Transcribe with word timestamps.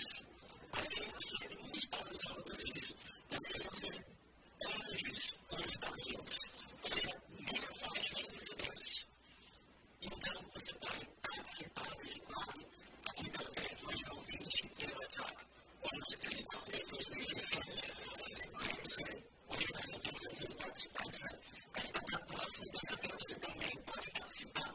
faz 0.00 0.06
isso. 0.06 0.24
Nós 0.72 0.88
queremos 0.88 1.24
ser 1.24 1.50
anjos 4.66 5.36
uns 5.52 5.76
para 5.76 6.00
os 6.00 6.10
outros, 6.12 6.50
ou 6.78 6.90
seja, 6.90 7.22
mensageiros 7.30 8.44
de 8.44 8.54
Deus. 8.56 9.06
Então, 10.02 10.42
você 10.54 10.72
pode 10.74 11.06
participar 11.22 11.96
desse 11.96 12.20
quadro 12.20 12.66
aqui 13.08 13.30
pelo 13.30 13.50
telefone 13.52 14.04
ao 14.06 14.20
20 14.20 14.64
e 14.64 14.68
pelo 14.68 15.00
WhatsApp. 15.00 15.36
11 15.82 16.18
343 16.18 16.88
2600. 16.88 18.10
Você, 18.80 19.02
hoje 19.48 19.72
nós 19.72 19.90
não 19.90 20.00
temos 20.00 20.26
aqui 20.26 20.42
os 20.44 20.54
participantes, 20.54 21.22
né? 21.22 21.38
mas 21.72 21.84
está 21.84 22.00
para 22.02 22.16
a 22.16 22.26
próxima 22.26 22.66
terça-feira 22.72 23.16
você 23.18 23.34
também 23.36 23.76
pode 23.82 24.10
participar. 24.12 24.74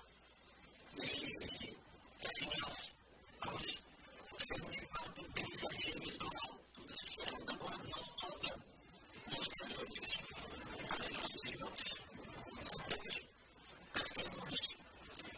E 0.97 1.77
assim 2.25 2.49
nós 2.61 2.95
vamos 3.43 3.81
ser 4.37 4.61
de 4.61 4.81
fato 4.91 5.25
mensageiros 5.35 6.17
do 6.17 6.25
alto, 6.25 6.81
do 6.85 6.97
céu, 6.97 7.45
da 7.45 7.53
boa 7.53 7.77
nova 7.77 8.65
nos 9.31 9.47
corações 9.47 10.21
para 10.87 11.01
os 11.01 11.11
nossos 11.13 11.45
irmãos. 11.45 11.95
Hoje, 12.85 13.29
nós 13.95 14.07
temos 14.13 14.77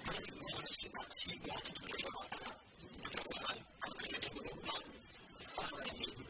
dois 0.06 0.28
irmãos 0.28 0.76
que 0.76 0.90
participam 0.90 1.54
aqui 1.54 1.72
do 1.74 1.82
programa, 1.82 2.62
do 2.92 3.12
programa 3.12 3.68
Palavra 3.80 4.08
de 4.08 4.20
Deus 4.20 4.46
Louvado, 4.46 4.92
Fala 5.38 5.82
Amigo, 5.90 6.26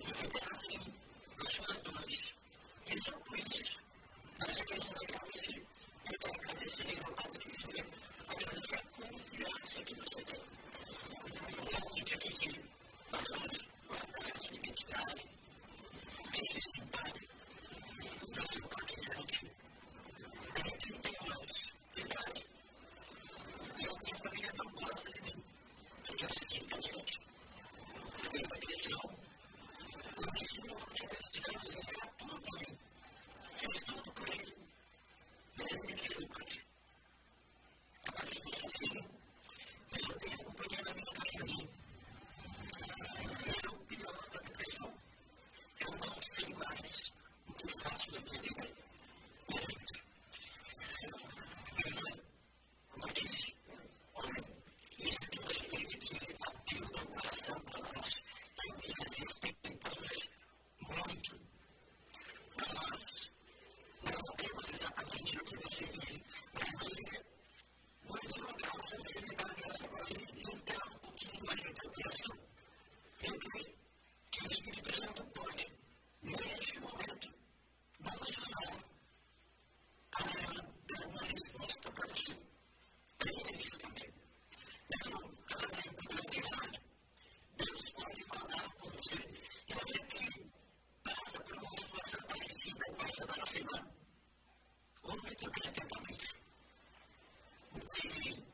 e 0.00 0.12
que 0.12 0.28
trazem 0.28 0.94
as 1.40 1.48
suas 1.48 1.80
dores. 1.80 2.34
E 2.86 2.98
só 2.98 3.12
por 3.12 3.38
isso, 3.38 3.82
nós 4.38 4.56
já 4.56 4.64
queremos 4.64 4.96
agradecer. 5.02 5.66
Eu 6.12 6.18
quero 6.18 6.34
agradecer 6.34 7.04
ao 7.04 7.12
Paulo 7.14 7.38
Christopher, 7.38 7.86
agradecer 8.28 8.76
a 8.76 8.82
confiança 9.74 9.82
que 9.82 9.94
você 9.94 10.24
tem. 10.24 10.40
E 10.40 11.74
a 11.74 11.98
gente 11.98 12.14
aqui 12.14 12.32
que 12.32 12.64
nós 13.10 13.28
vamos 13.30 13.68
guardar 13.88 14.36
a 14.36 14.40
sua 14.40 14.56
identidade, 14.56 15.28
esse 16.34 16.60
simpático, 16.60 17.34
eu 18.36 18.44
sou 18.44 18.68
caminhante, 18.68 19.50
tenho 20.54 20.78
31 20.78 21.32
anos 21.32 21.74
de 21.92 22.00
idade. 22.02 22.46
E 23.78 23.86
a 23.86 23.98
minha 23.98 24.18
família 24.18 24.52
não 24.56 24.70
gosta 24.72 25.10
de 25.10 25.22
mim, 25.22 25.44
porque 26.06 26.24
eu 26.24 26.34
sou 26.34 26.68
caminhante. 26.68 27.18
Eu 28.22 28.30
tenho 28.30 28.48
depressão. 28.48 29.24
Eu 30.16 30.34
ensino 30.34 30.78
a 30.78 30.86
Deus, 30.86 31.30
ele 31.34 31.90
era 31.90 32.06
tudo 32.18 32.42
para 32.42 32.58
mim. 32.60 32.78
Fiz 33.56 33.84
tudo 33.84 34.12
por 34.12 34.28
ele. 34.28 34.56
Mas 35.56 35.70
ele 35.72 35.86
me 35.86 35.94
deixou 35.94 36.28
por 36.28 36.42
aqui. 36.42 36.60
Agora 38.06 38.30
estou 38.30 38.52
sozinho. 38.52 39.23
Só 39.96 40.12
tenho 40.14 40.34
a 40.34 40.44
companhia 40.44 40.82
da 40.82 40.94
minha 40.94 41.12
cachorrinha. 41.12 41.68
Estou 43.46 43.78
pior 43.86 44.30
da 44.30 44.40
depressão. 44.40 44.98
Eu 45.80 45.90
não 45.98 46.20
sei 46.20 46.54
mais 46.54 47.12
o 47.46 47.52
que 47.52 47.68
faço 47.68 48.12
da 48.12 48.20
minha 48.20 48.40
vida. 48.40 48.70
E 49.48 49.54
a 49.54 49.60
gente. 49.60 50.04
Como 52.90 53.06
eu 53.08 53.12
disse, 53.12 53.56
olha, 54.14 54.44
isso 54.98 55.30
que 55.30 55.38
você 55.40 55.62
fez 55.62 55.88
aqui 55.94 56.34
abriu 56.46 56.90
meu 56.94 57.06
coração 57.08 57.60
para 57.60 57.80
nós. 57.80 58.22
Eu 58.66 58.74
e 58.74 58.94
nós 58.98 59.12
respeitamos 59.14 60.30
muito. 60.80 61.40
Nós 62.56 63.32
não 64.02 64.12
sabemos 64.12 64.68
exatamente 64.68 65.38
o 65.38 65.44
que 65.44 65.56
você 65.56 65.86
vive, 65.86 66.24
mas 66.54 66.74
você, 66.78 67.24
dá 68.84 69.50
a 69.50 69.54
graça 69.54 69.86
agora 69.86 70.04
de 70.04 70.52
entrar 70.52 70.86
um 70.88 70.98
pouquinho 70.98 71.46
mais 71.46 71.60
teu 71.62 71.90
coração. 71.90 72.38
Eu 73.22 73.38
creio 73.38 73.78
que 74.30 74.42
o 74.42 74.44
Espírito 74.44 74.92
Santo 74.92 75.24
pode, 75.24 75.74
neste 76.20 76.80
momento, 76.80 77.34
nos 78.00 78.38
usar 78.38 78.84
para 80.10 80.52
dar 80.52 81.06
uma 81.08 81.24
resposta 81.24 81.90
para 81.92 82.08
você. 82.08 82.36
Creia 83.18 83.56
nisso 83.56 83.78
também. 83.78 84.14
Mesmo 84.90 85.38
através 85.50 85.84
do 85.84 85.94
programa 85.94 86.30
de 86.30 86.40
rádio, 86.40 86.82
Deus 87.56 87.90
pode 87.90 88.22
falar 88.24 88.74
com 88.74 88.90
você. 88.90 89.16
E 89.66 89.74
você 89.74 90.04
que 90.04 90.52
passa 91.02 91.40
por 91.40 91.56
uma 91.56 91.78
situação 91.78 92.22
parecida 92.26 92.84
com 92.94 93.06
essa 93.06 93.26
da 93.26 93.36
nossa 93.36 93.58
irmã, 93.58 93.88
ouve 95.04 95.36
também 95.36 95.68
atentamente. 95.68 96.36
O 97.72 97.80
que 97.80 98.53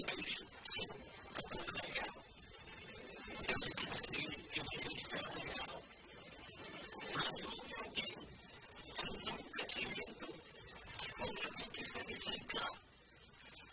isso. 0.00 0.46
Sim, 0.64 0.88
a 1.36 1.42
tudo 1.42 1.76
é 1.76 1.92
real. 1.92 2.24
O 3.38 3.44
teu 3.44 3.58
sentimento 3.58 4.10
de, 4.10 4.26
de 4.48 4.60
rejeição 4.60 5.20
é 5.20 5.40
real. 5.40 5.82
Mas 7.14 7.44
houve 7.44 7.74
alguém 7.74 8.28
que 8.96 9.30
nunca 9.30 9.66
te 9.66 9.80
rejeitou. 9.84 10.34
Houve 11.20 11.44
alguém 11.44 11.70
que 11.70 11.80
esteve 11.82 12.14
sempre 12.14 12.58
lá. 12.58 12.70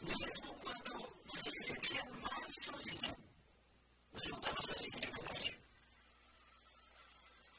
Mesmo 0.01 0.55
quando 0.55 1.21
você 1.25 1.49
se 1.49 1.67
sentia 1.67 2.03
mais 2.05 2.55
sozinho, 2.63 3.15
você 4.11 4.29
não 4.29 4.39
estava 4.39 4.61
sozinho 4.61 4.99
de 4.99 5.07
verdade. 5.07 5.59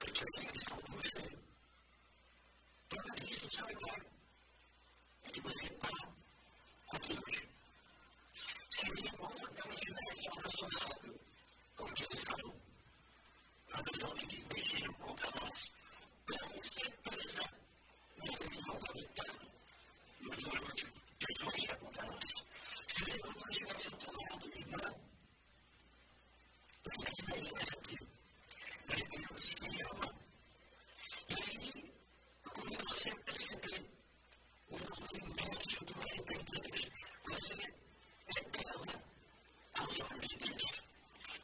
Porque 0.01 0.25
o 0.25 0.31
Senhor 0.33 0.55
está 0.55 0.77
com 0.77 0.93
você. 0.93 1.39
Prova 2.91 3.15
disso, 3.15 3.49
sabe 3.51 3.75
qual 3.75 3.97
é? 3.97 4.01
É 5.25 5.31
que 5.31 5.41
você 5.41 5.65
está 5.65 5.89
aqui 6.93 7.19
hoje. 7.27 7.60
Se 8.71 8.89
esse 8.89 9.09
amor 9.09 9.53
não 9.53 9.71
estivesse 9.71 10.29
relacionado, 10.29 11.21
como 11.77 11.95
disse 11.95 12.17
Salomão, 12.17 12.61
quando 13.67 13.87
os 13.89 14.03
homens 14.05 14.39
investiram 14.39 14.93
contra 14.95 15.31
nós, 15.41 15.73
com 16.27 16.59
certeza 16.59 17.53
nós 18.17 18.39
teríamos 18.39 18.87
lutado 18.95 19.51
no 20.21 20.33
foro 20.33 20.77
de, 20.77 20.87
fleira 21.39 21.77
contra 21.77 22.07
nós. 22.07 22.25
Se 22.87 23.03
o 23.03 23.07
Senhor 23.07 23.37
não 23.37 23.49
estivesse 23.49 23.89
ao 23.89 23.99
teu 23.99 24.13
lado, 24.13 24.49
minha 24.49 24.61
irmã, 24.61 24.95
você 26.85 27.05
não 27.05 27.13
estaria 27.13 27.53
mais 27.53 27.73
aqui. 27.73 27.99
Mas 28.89 29.09
Deus 29.09 29.45
te 29.45 29.83
ama. 29.83 30.15
E 31.29 31.35
aí, 31.35 31.93
eu 32.45 32.51
convido 32.53 32.85
você 32.85 33.11
a 33.11 33.17
perceber 33.17 33.91
o 34.69 34.77
valor 34.77 35.17
imenso 35.17 35.85
que 35.85 35.93
você 35.95 36.23
tem 36.25 36.45
para 36.45 36.61
Deus. 36.61 36.91
Você 37.25 37.55
é 38.37 38.43
bela 38.51 39.05
aos 39.75 40.01
olhos 40.01 40.29
de 40.29 40.39
Deus. 40.39 40.83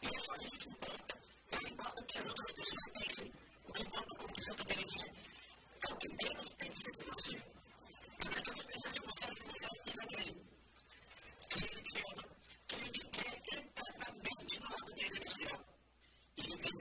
E 0.02 0.06
é 0.06 0.18
só 0.18 0.36
isso 0.36 0.58
que 0.58 0.68
importa. 0.68 1.18
Não 1.52 1.60
importa 1.68 2.02
o 2.02 2.06
que 2.06 2.18
as 2.18 2.28
outras 2.28 2.52
pessoas 2.66 2.90
pensem. 2.98 3.32
O 3.68 3.72
que 3.72 3.84
como 3.84 4.40
Santa 4.40 4.64
é 4.72 5.92
o 5.92 5.96
que 5.98 6.08
Deus 6.16 6.52
pensa 6.58 6.90
de 6.92 7.04
você. 7.04 7.32
E 7.32 8.26
o 8.26 8.30
que 8.30 8.42
Deus 8.42 8.64
pensa 8.64 8.90
de 8.90 9.00
você 9.00 9.24
é 9.26 9.34
que 9.34 9.42
você 9.44 9.66
é 9.66 9.68
filha 9.84 10.06
dele. 10.06 10.34
Que 11.50 11.64
ele 11.64 11.82
te 11.82 11.98
ama. 12.12 12.24
Que 12.66 12.74
ele 12.74 12.90
te 12.90 13.04
quer 13.06 13.34
eternamente 13.52 14.60
no 14.60 14.70
lado 14.70 14.94
dele 14.94 15.20
no 15.24 15.30
céu. 15.30 15.64
Ele 16.38 16.56
veio 16.56 16.75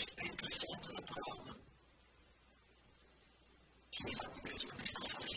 Espírito 0.00 0.46
Santo 0.48 0.66
centro 0.66 0.94
da 0.94 1.02
tua 1.02 1.34
alma. 1.34 1.52
Né? 1.52 1.60
Quem 3.90 4.08
sabe 4.08 4.40
Deus 4.42 4.62
também 4.66 4.84
está. 4.84 5.29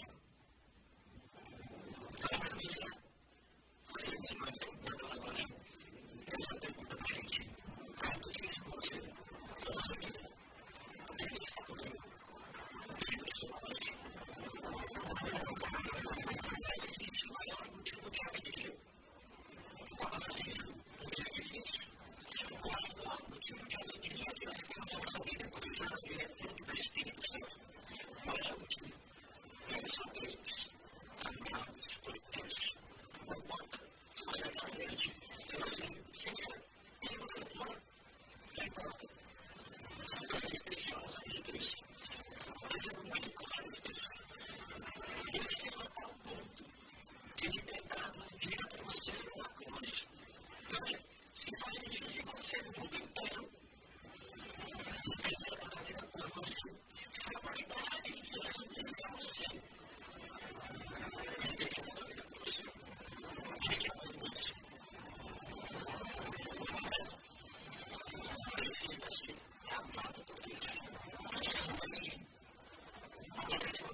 Uma 73.84 73.94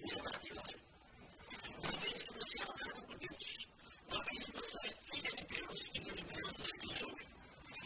vez 1.99 2.21
que 2.21 2.33
você 2.33 2.59
é 2.59 2.63
amado 2.63 3.01
por 3.07 3.17
Deus, 3.17 3.69
uma 4.07 4.23
vez 4.23 4.43
que 4.43 4.51
você 4.51 4.77
é 4.85 4.91
filha 4.91 5.31
de 5.31 5.43
Deus, 5.45 5.87
filha 5.87 6.13
de 6.13 6.23
Deus, 6.25 6.57
você 6.57 6.77
que 6.77 7.05
ouve, 7.05 7.27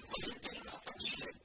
você 0.10 0.40
tem 0.40 0.62
uma 0.62 0.72
família. 0.72 1.43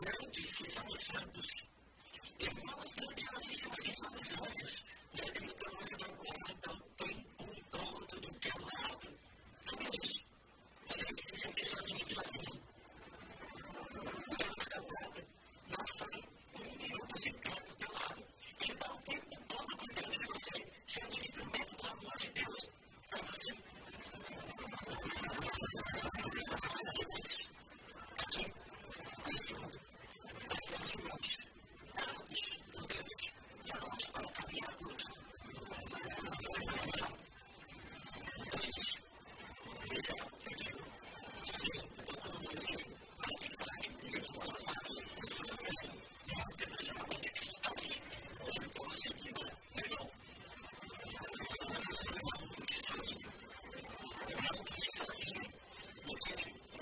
grandes 0.00 0.56
que 0.56 0.68
são 0.68 0.86
os 0.86 0.98
santos, 0.98 1.68
irmãos 2.38 2.94
grandiosíssimos 2.94 3.80
que 3.80 3.92
são 3.92 4.14
os 4.14 4.32
anjos. 4.32 4.84
Você 5.12 5.30
tem 5.32 5.48
o 5.48 5.54
teu 5.54 5.72
anjo 5.80 5.96
da 5.98 6.08
guarda 6.08 6.72
o 6.72 6.80
tempo 6.96 7.44
todo 7.70 8.20
do 8.20 8.34
teu 8.40 8.58
lado. 8.60 9.18
Sabe 9.62 9.90
disso? 9.90 10.24
Você 10.86 11.04
não 11.10 11.24
se 11.24 11.36
sentir 11.36 11.64
sozinho, 11.66 12.10
sozinho. 12.10 12.62
O 14.28 14.36
teu 14.36 14.48
anjo 14.48 14.70
da 14.70 14.80
guarda 14.80 15.28
não 15.68 15.86
sai 15.86 16.20
um 16.54 16.76
minuto 16.76 17.18
sequer 17.18 17.64
do 17.64 17.76
teu 17.76 17.92
lado. 17.92 18.24
Ele 18.60 18.72
está 18.72 18.94
o 18.94 19.02
tempo 19.02 19.44
todo 19.48 19.76
cuidando 19.76 20.16
de 20.16 20.26
você, 20.26 20.66
sendo 20.86 21.14
um 21.14 21.18
instrumento 21.18 21.76
do 21.76 21.86
amor 21.86 22.18
de 22.18 22.30
Deus 22.30 22.70
para 23.10 23.22
você. 23.22 23.72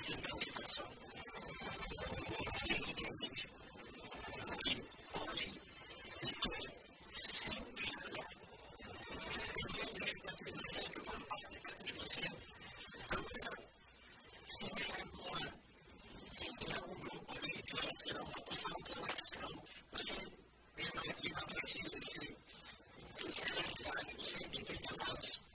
chegar 0.01 0.33
à 0.33 0.39
estação 0.39 0.91
de 2.65 2.75
indivíduo 2.75 3.51
pode 5.13 5.61
e 6.23 6.33
quer 6.33 6.73
sim 7.11 7.61
te 7.75 7.87
ajudar. 7.97 8.31
Ele 9.21 9.73
vem 9.77 10.03
ajudar 10.03 10.37
de 10.37 10.53
você, 10.53 10.81
preocupado 10.89 11.61
perto 11.63 11.85
de 11.85 11.93
você, 11.93 12.23
procurar 13.09 13.59
se 14.49 14.65
engajar 14.65 15.07
numa, 15.07 15.55
em 16.41 16.73
algum 16.73 17.01
grupo 17.01 17.33
ali 17.37 17.53
uma 18.21 18.41
pessoa 18.41 18.83
de 18.83 18.99
oração, 19.01 19.53
mesmo 20.77 21.01
aqui, 21.11 21.29
esse, 21.59 21.79
esse, 21.97 22.37
essa 23.45 23.63
mensagem, 23.63 24.17
você 24.17 24.39
tem 24.49 24.65
que. 24.65 25.50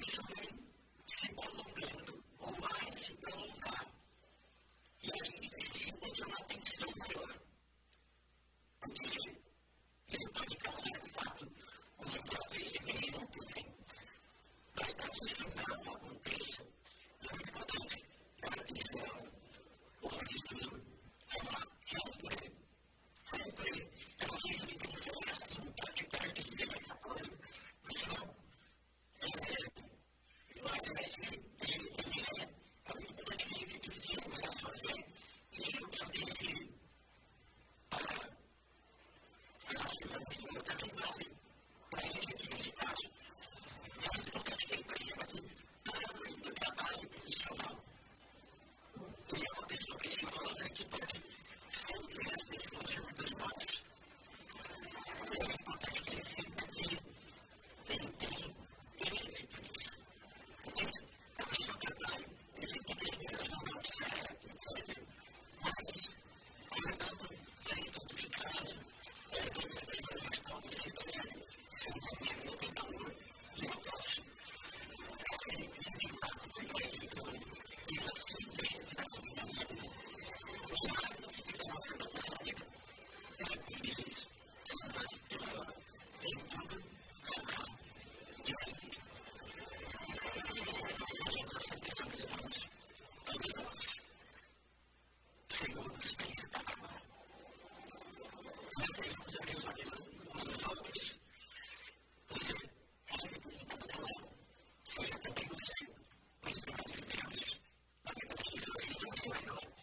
Ou 0.00 0.04
se 0.04 0.12
isso 0.12 0.22
vem 0.34 0.48
se 1.04 1.34
prolongando 1.34 2.24
ou 2.38 2.54
vai 2.54 2.92
se 2.92 3.14
prolongar 3.16 3.94
e 5.02 5.12
aí 5.12 5.50
necessita 5.50 6.10
de 6.10 6.22
uma 6.24 6.36
atenção 6.38 6.88
maior, 6.96 7.40
porque 8.80 9.36
isso 10.08 10.32
pode 10.32 10.56
causar 10.56 11.00
de 11.00 11.12
fato 11.12 11.52
um 11.98 12.08
adoecimento, 12.08 13.44
enfim. 13.44 13.72
Mas 14.78 14.92
para 14.94 15.08
que 15.10 15.24
isso 15.24 15.44
não 15.44 15.94
aconteça, 15.94 16.66
é 17.20 17.32
muito 17.34 17.50
importante 17.50 18.04
dar 18.40 18.58
atenção, 18.58 19.32
ouvir, 20.02 20.84
amar, 21.40 21.68
reze 21.86 22.18
por 22.18 22.32
ele. 22.32 22.56
Reze 23.32 23.52
por 23.52 23.66
ele. 23.66 23.90
Eu 24.20 24.28
não 24.28 24.34
sei 24.34 24.52
se 24.52 24.62
ele 24.64 24.78
tem 24.78 24.96
fé 24.96 25.32
assim, 25.32 25.72
praticante, 25.72 26.50
se 26.50 26.62
ele 26.62 26.74
é 26.74 26.92
apoio, 26.92 27.40
mas 27.84 27.94
se 27.94 28.06
não, 28.08 28.40
é, 29.22 29.70
vai 31.00 31.08
ser, 31.08 31.34
ele, 31.62 31.88
ele 31.96 32.20
é, 32.38 32.42
é 32.42 32.94
muito 32.94 33.12
importante 33.12 33.46
que 33.46 33.54
ele 33.54 33.66
fique 33.66 33.90
firme 33.90 34.38
na 34.38 34.50
sua 34.50 34.70
fé. 34.70 35.06
E 35.52 35.84
o 35.84 35.88
que 35.88 36.02
eu 36.02 36.10
disse 36.10 36.70
para 37.88 38.30
relacionamento 39.66 40.30
anterior 40.30 40.62
também 40.62 40.94
vale 40.94 41.36
para 41.90 42.06
ele 42.06 42.32
aqui 42.34 42.50
nesse 42.50 42.72
caso. 42.72 43.10
É 44.02 44.14
muito 44.14 44.28
importante 44.28 44.66
que 44.66 44.74
ele 44.74 44.84
perceba 44.84 45.24
que, 45.24 45.40
para 45.84 46.00
além 46.14 46.36
do 46.36 46.54
trabalho 46.54 47.08
profissional, 47.08 47.84
ele 49.32 49.44
é 49.44 49.52
uma 49.58 49.66
pessoa 49.66 49.98
preciosa 49.98 50.70
que 50.70 50.84
pode 50.84 51.22
servir 51.70 52.32
as 52.32 52.44
pessoas 52.44 52.90
de 52.90 53.00
muitos 53.00 53.34
modos. 53.34 53.82
E 55.30 55.42
é 55.42 56.09
importante 56.20 56.76
que 56.76 56.94
ele 56.94 57.09